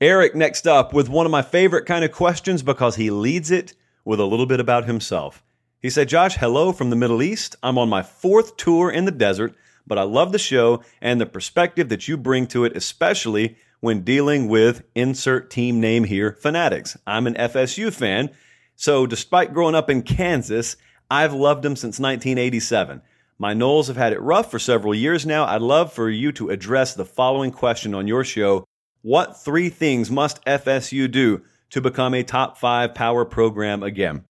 [0.00, 3.74] Eric next up with one of my favorite kind of questions because he leads it
[4.04, 5.42] with a little bit about himself.
[5.80, 7.56] He said, "Josh, hello from the Middle East.
[7.62, 9.54] I'm on my fourth tour in the desert,
[9.86, 14.02] but I love the show and the perspective that you bring to it, especially." When
[14.02, 16.98] dealing with insert team name here, Fanatics.
[17.06, 18.28] I'm an FSU fan,
[18.76, 20.76] so, despite growing up in Kansas,
[21.10, 23.00] I've loved them since 1987.
[23.38, 25.46] My Noles have had it rough for several years now.
[25.46, 28.64] I'd love for you to address the following question on your show
[29.00, 34.24] What three things must FSU do to become a top five power program again?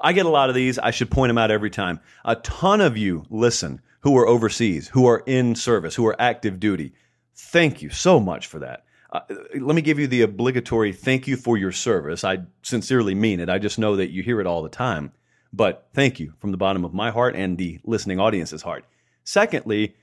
[0.00, 0.78] I get a lot of these.
[0.78, 2.00] I should point them out every time.
[2.24, 6.58] A ton of you listen who are overseas, who are in service, who are active
[6.58, 6.92] duty.
[7.34, 8.84] thank you so much for that.
[9.12, 9.20] Uh,
[9.58, 12.22] let me give you the obligatory thank you for your service.
[12.22, 13.48] I sincerely mean it.
[13.48, 15.12] I just know that you hear it all the time.
[15.52, 18.84] But thank you from the bottom of my heart and the listening audience's heart.
[19.24, 19.96] Secondly,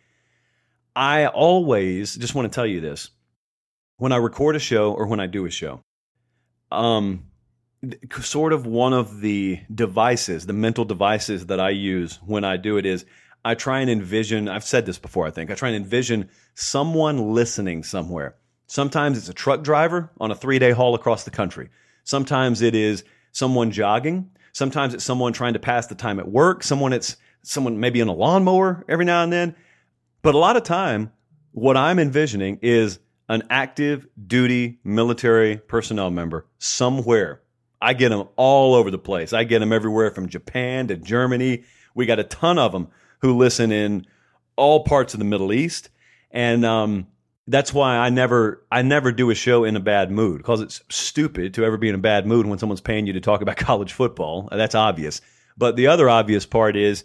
[0.96, 3.12] I always just want to tell you this
[3.98, 5.82] when I record a show or when I do a show,
[6.72, 7.27] um,
[8.22, 12.78] sort of one of the devices, the mental devices that I use when I do
[12.78, 13.06] it is
[13.46, 17.34] I try and envision, I've said this before, I think, I try and envision someone
[17.34, 18.36] listening somewhere.
[18.68, 21.70] Sometimes it's a truck driver on a three day haul across the country.
[22.04, 24.30] Sometimes it is someone jogging.
[24.52, 26.64] Sometimes it's someone trying to pass the time at work.
[26.64, 29.56] Someone it's someone maybe in a lawnmower every now and then.
[30.22, 31.12] But a lot of time,
[31.52, 33.00] what I'm envisioning is
[33.30, 37.42] an active duty military personnel member somewhere.
[37.82, 39.34] I get them all over the place.
[39.34, 41.64] I get them everywhere from Japan to Germany.
[41.94, 44.06] We got a ton of them who listen in
[44.56, 45.90] all parts of the Middle East,
[46.32, 47.08] and um,
[47.48, 50.82] that's why I never I never do a show in a bad mood because it's
[50.90, 53.58] stupid to ever be in a bad mood when someone's paying you to talk about
[53.58, 54.50] college football.
[54.52, 55.22] That's obvious.
[55.58, 57.04] But the other obvious part is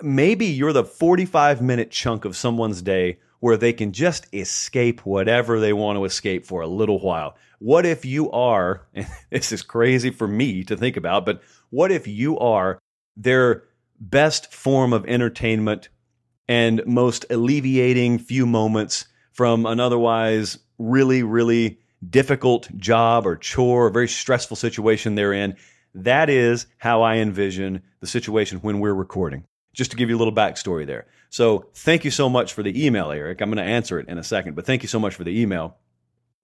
[0.00, 5.58] maybe you're the 45 minute chunk of someone's day where they can just escape whatever
[5.58, 7.34] they want to escape for a little while.
[7.62, 8.88] What if you are,
[9.30, 12.80] this is crazy for me to think about, but what if you are
[13.16, 13.62] their
[14.00, 15.88] best form of entertainment
[16.48, 21.78] and most alleviating few moments from an otherwise really, really
[22.10, 25.54] difficult job or chore or very stressful situation they're in?
[25.94, 29.44] That is how I envision the situation when we're recording.
[29.72, 31.06] Just to give you a little backstory there.
[31.30, 33.40] So thank you so much for the email, Eric.
[33.40, 35.40] I'm going to answer it in a second, but thank you so much for the
[35.40, 35.76] email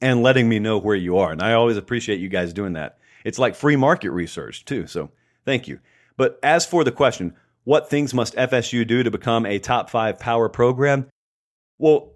[0.01, 1.33] and letting me know where you are.
[1.33, 2.99] And I always appreciate you guys doing that.
[3.25, 4.87] It's like free market research too.
[4.87, 5.11] So
[5.45, 5.81] thank you.
[6.17, 7.35] But as for the question,
[7.65, 11.09] what things must FSU do to become a top five power program?
[11.79, 12.13] Well,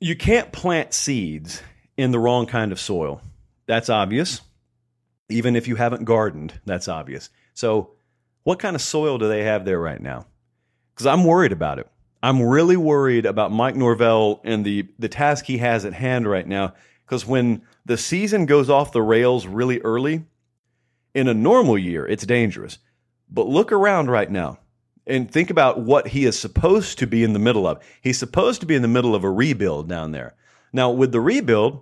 [0.00, 1.62] you can't plant seeds
[1.96, 3.20] in the wrong kind of soil.
[3.66, 4.40] That's obvious.
[5.28, 7.30] Even if you haven't gardened, that's obvious.
[7.54, 7.90] So,
[8.44, 10.26] what kind of soil do they have there right now?
[10.94, 11.88] Because I'm worried about it.
[12.22, 16.46] I'm really worried about Mike Norvell and the, the task he has at hand right
[16.46, 16.74] now.
[17.08, 20.26] Because when the season goes off the rails really early,
[21.14, 22.78] in a normal year, it's dangerous.
[23.30, 24.58] But look around right now
[25.06, 27.82] and think about what he is supposed to be in the middle of.
[28.02, 30.34] He's supposed to be in the middle of a rebuild down there.
[30.70, 31.80] Now, with the rebuild,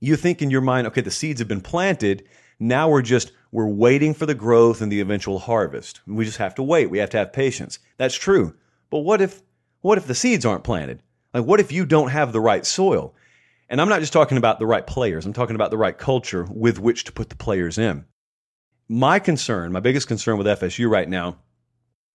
[0.00, 2.26] you think in your mind, okay, the seeds have been planted.
[2.58, 6.00] Now we're just we're waiting for the growth and the eventual harvest.
[6.06, 6.88] We just have to wait.
[6.88, 7.78] We have to have patience.
[7.98, 8.54] That's true.
[8.88, 9.42] But what if
[9.82, 11.02] what if the seeds aren't planted?
[11.34, 13.14] Like what if you don't have the right soil?
[13.70, 15.24] And I'm not just talking about the right players.
[15.24, 18.04] I'm talking about the right culture with which to put the players in.
[18.88, 21.38] My concern, my biggest concern with FSU right now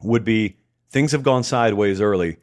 [0.01, 0.57] would be
[0.91, 2.37] things have gone sideways early.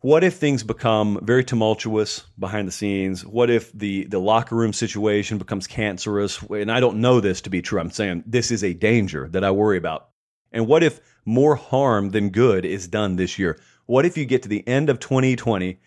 [0.00, 3.24] What if things become very tumultuous behind the scenes?
[3.24, 6.42] What if the, the locker room situation becomes cancerous?
[6.42, 7.80] And I don't know this to be true.
[7.80, 10.10] I'm saying this is a danger that I worry about.
[10.52, 13.58] And what if more harm than good is done this year?
[13.86, 15.80] What if you get to the end of 2020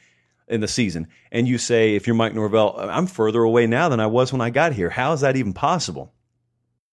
[0.47, 3.99] in the season and you say, if you're Mike Norvell, I'm further away now than
[3.99, 4.89] I was when I got here?
[4.89, 6.13] How is that even possible?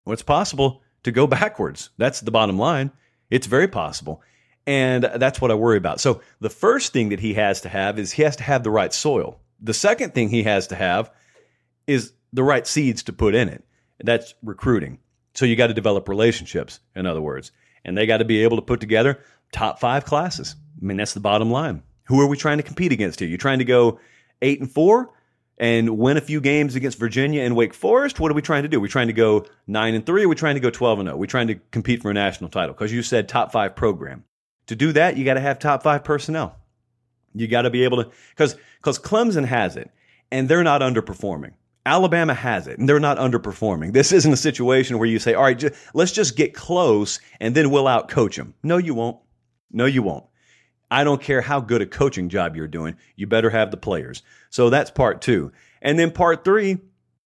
[0.04, 1.90] Well, it's possible to go backwards.
[1.98, 2.90] That's the bottom line.
[3.30, 4.22] It's very possible.
[4.66, 6.00] And that's what I worry about.
[6.00, 8.70] So the first thing that he has to have is he has to have the
[8.70, 9.40] right soil.
[9.60, 11.10] The second thing he has to have
[11.86, 13.64] is the right seeds to put in it.
[14.02, 14.98] That's recruiting.
[15.34, 17.52] So you got to develop relationships, in other words,
[17.84, 20.56] and they got to be able to put together top five classes.
[20.80, 21.82] I mean, that's the bottom line.
[22.04, 23.28] Who are we trying to compete against here?
[23.28, 23.98] You're trying to go
[24.40, 25.10] eight and four
[25.58, 28.18] and win a few games against Virginia and Wake Forest.
[28.18, 28.80] What are we trying to do?
[28.80, 30.26] We're trying to go nine and three.
[30.26, 31.12] We're trying to go twelve and oh?
[31.12, 31.18] zero.
[31.18, 34.24] We're trying to compete for a national title because you said top five program.
[34.66, 36.56] To do that, you got to have top five personnel.
[37.34, 39.90] You got to be able to because because Clemson has it
[40.30, 41.52] and they're not underperforming.
[41.84, 43.92] Alabama has it and they're not underperforming.
[43.92, 45.62] This isn't a situation where you say, all right,
[45.94, 48.54] let's just get close and then we'll outcoach them.
[48.62, 49.18] No, you won't.
[49.72, 50.24] No, you won't.
[50.92, 52.96] I don't care how good a coaching job you're doing.
[53.16, 54.22] You better have the players.
[54.50, 55.50] So that's part two.
[55.80, 56.80] And then part three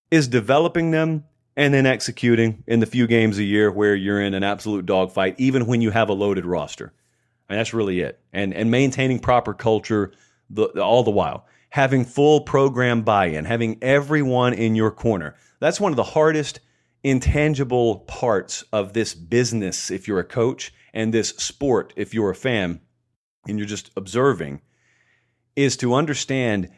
[0.08, 1.24] is developing them
[1.56, 5.34] and then executing in the few games a year where you're in an absolute dogfight,
[5.38, 6.92] even when you have a loaded roster.
[7.48, 8.20] And that's really it.
[8.32, 10.12] And and maintaining proper culture
[10.48, 11.46] the, all the while.
[11.70, 15.34] Having full program buy-in, having everyone in your corner.
[15.58, 16.60] That's one of the hardest
[17.02, 22.34] intangible parts of this business if you're a coach and this sport if you're a
[22.34, 22.80] fan
[23.48, 24.60] and you're just observing
[25.54, 26.68] is to understand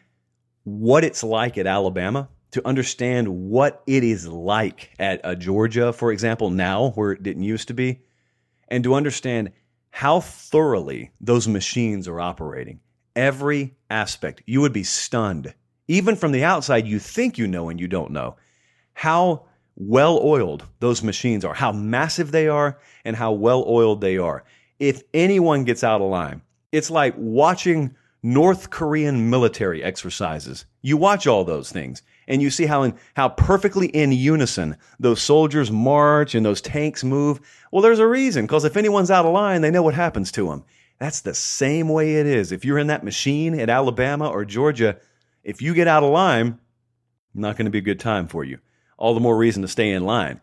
[0.65, 6.13] what it's like at Alabama, to understand what it is like at a Georgia, for
[6.13, 8.01] example, now where it didn't used to be,
[8.69, 9.53] and to understand
[9.91, 12.81] how thoroughly those machines are operating.
[13.19, 14.43] every aspect.
[14.47, 15.53] You would be stunned.
[15.89, 18.37] Even from the outside, you think you know and you don't know
[18.95, 24.19] how well oiled those machines are, how massive they are, and how well oiled they
[24.19, 24.45] are.
[24.79, 26.43] If anyone gets out of line,
[26.73, 30.67] it's like watching North Korean military exercises.
[30.83, 35.23] You watch all those things and you see how in, how perfectly in unison those
[35.23, 37.41] soldiers march and those tanks move.
[37.71, 40.49] Well, there's a reason because if anyone's out of line, they know what happens to
[40.49, 40.65] them.
[40.99, 42.51] That's the same way it is.
[42.51, 44.97] If you're in that machine at Alabama or Georgia,
[45.45, 46.59] if you get out of line,
[47.35, 48.59] not going to be a good time for you.
[48.97, 50.41] All the more reason to stay in line.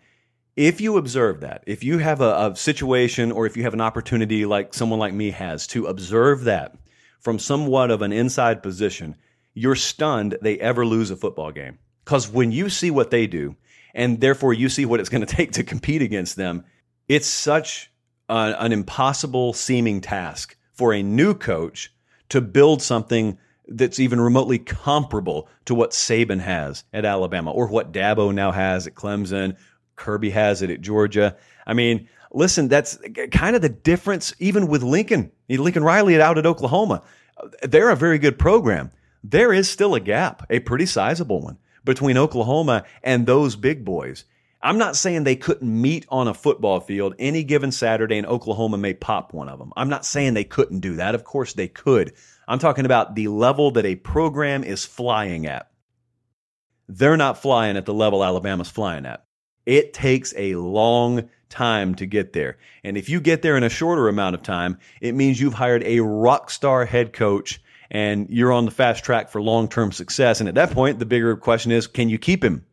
[0.56, 3.82] If you observe that, if you have a, a situation or if you have an
[3.82, 6.78] opportunity like someone like me has to observe that
[7.20, 9.16] from somewhat of an inside position,
[9.53, 11.80] you're stunned they ever lose a football game.
[12.06, 13.56] Because when you see what they do,
[13.93, 16.64] and therefore you see what it's going to take to compete against them,
[17.10, 17.91] it's such
[18.30, 21.93] a, an impossible seeming task for a new coach
[22.30, 23.38] to build something
[23.68, 28.86] that's even remotely comparable to what Saban has at Alabama or what Dabo now has
[28.88, 29.58] at Clemson
[29.96, 31.36] Kirby has it at Georgia.
[31.66, 32.98] I mean, listen, that's
[33.32, 35.32] kind of the difference even with Lincoln.
[35.50, 37.04] Lincoln Riley out at Oklahoma.
[37.64, 38.91] They're a very good program.
[39.24, 44.26] There is still a gap, a pretty sizable one, between Oklahoma and those big boys.
[44.62, 48.78] I'm not saying they couldn't meet on a football field any given Saturday and Oklahoma
[48.78, 49.72] may pop one of them.
[49.78, 51.14] I'm not saying they couldn't do that.
[51.14, 52.14] Of course they could.
[52.48, 55.70] I'm talking about the level that a program is flying at.
[56.88, 59.26] They're not flying at the level Alabama's flying at.
[59.66, 62.57] It takes a long time to get there.
[62.84, 65.84] And if you get there in a shorter amount of time, it means you've hired
[65.84, 67.61] a rock star head coach
[67.91, 70.39] and you're on the fast track for long term success.
[70.39, 72.66] And at that point, the bigger question is can you keep him?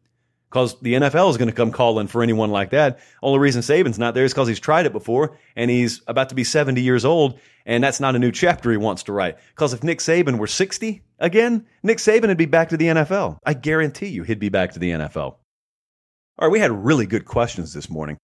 [0.50, 2.98] Because the NFL is going to come calling for anyone like that.
[3.22, 6.34] Only reason Saban's not there is because he's tried it before and he's about to
[6.34, 7.38] be 70 years old.
[7.64, 9.38] And that's not a new chapter he wants to write.
[9.50, 13.38] Because if Nick Saban were 60 again, Nick Saban would be back to the NFL.
[13.46, 15.36] I guarantee you he'd be back to the NFL.
[16.42, 18.18] All right, we had really good questions this morning.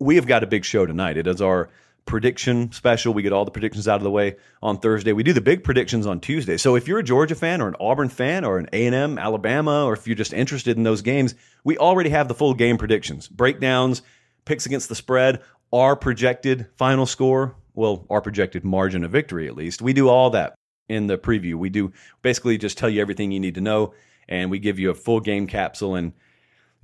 [0.00, 1.16] We have got a big show tonight.
[1.16, 1.70] It is our
[2.04, 3.14] prediction special.
[3.14, 4.34] We get all the predictions out of the way
[4.64, 5.12] on Thursday.
[5.12, 6.56] We do the big predictions on Tuesday.
[6.56, 9.92] So if you're a Georgia fan or an Auburn fan or an A&M, Alabama, or
[9.92, 14.02] if you're just interested in those games, we already have the full game predictions, breakdowns,
[14.44, 15.40] picks against the spread,
[15.72, 19.80] our projected final score, well, our projected margin of victory at least.
[19.80, 20.56] We do all that
[20.88, 21.54] in the preview.
[21.54, 21.92] We do
[22.22, 23.94] basically just tell you everything you need to know
[24.28, 26.12] and we give you a full game capsule and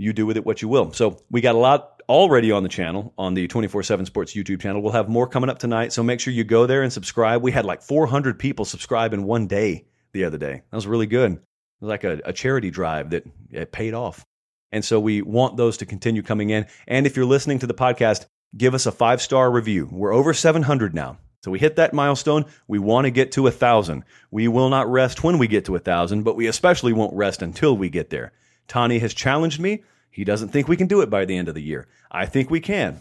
[0.02, 0.92] you do with it what you will.
[0.92, 4.60] So we got a lot already on the channel, on the 24 7 Sports YouTube
[4.60, 4.82] channel.
[4.82, 5.92] We'll have more coming up tonight.
[5.92, 7.42] So make sure you go there and subscribe.
[7.42, 10.62] We had like 400 people subscribe in one day the other day.
[10.70, 11.32] That was really good.
[11.32, 11.40] It
[11.80, 14.26] was like a, a charity drive that it paid off.
[14.72, 16.66] And so we want those to continue coming in.
[16.88, 18.26] And if you're listening to the podcast,
[18.56, 19.88] give us a five star review.
[19.90, 21.18] We're over 700 now.
[21.44, 22.46] So we hit that milestone.
[22.68, 24.04] We want to get to a thousand.
[24.30, 27.42] We will not rest when we get to a thousand, but we especially won't rest
[27.42, 28.32] until we get there.
[28.68, 29.82] Tani has challenged me.
[30.12, 31.88] He doesn't think we can do it by the end of the year.
[32.10, 33.00] I think we can.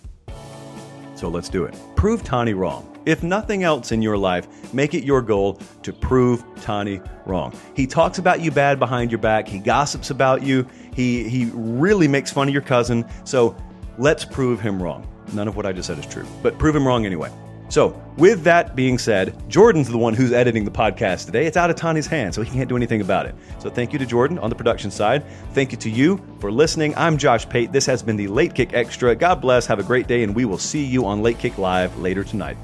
[1.15, 1.75] So let's do it.
[1.95, 2.87] Prove Tani wrong.
[3.05, 7.53] If nothing else in your life, make it your goal to prove Tani wrong.
[7.75, 9.47] He talks about you bad behind your back.
[9.47, 10.65] He gossips about you.
[10.95, 13.05] He he really makes fun of your cousin.
[13.25, 13.55] So
[13.97, 15.05] let's prove him wrong.
[15.33, 17.29] None of what I just said is true, but prove him wrong anyway.
[17.71, 21.45] So, with that being said, Jordan's the one who's editing the podcast today.
[21.45, 23.33] It's out of Tani's hands, so he can't do anything about it.
[23.59, 25.23] So, thank you to Jordan on the production side.
[25.53, 26.93] Thank you to you for listening.
[26.97, 27.71] I'm Josh Pate.
[27.71, 29.15] This has been the Late Kick Extra.
[29.15, 29.65] God bless.
[29.67, 32.57] Have a great day, and we will see you on Late Kick Live later tonight.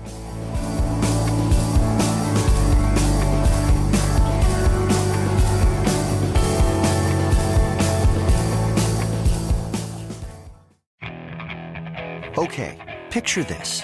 [12.37, 12.77] Okay,
[13.09, 13.83] picture this.